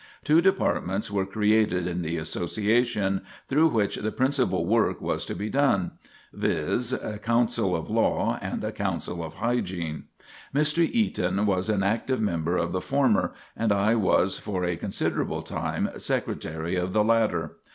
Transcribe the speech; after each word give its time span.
Two 0.23 0.41
departments 0.41 1.11
were 1.11 1.27
created 1.27 1.85
in 1.85 2.01
the 2.01 2.17
Association, 2.17 3.21
through 3.47 3.67
which 3.67 3.97
the 3.97 4.11
principal 4.11 4.65
work 4.65 4.99
was 4.99 5.23
to 5.25 5.35
be 5.35 5.47
done; 5.47 5.91
viz., 6.33 6.91
a 6.91 7.19
Council 7.19 7.75
of 7.75 7.87
Law 7.87 8.39
and 8.41 8.63
a 8.63 8.71
Council 8.71 9.23
of 9.23 9.35
Hygiene. 9.35 10.05
Mr. 10.55 10.79
Eaton 10.91 11.45
was 11.45 11.69
an 11.69 11.83
active 11.83 12.19
member 12.19 12.57
of 12.57 12.71
the 12.71 12.81
former, 12.81 13.33
and 13.55 13.71
I 13.71 13.93
was 13.93 14.39
for 14.39 14.65
a 14.65 14.75
considerable 14.75 15.43
time 15.43 15.87
Secretary 15.99 16.75
of 16.75 16.93
the 16.93 17.03
latter. 17.03 17.57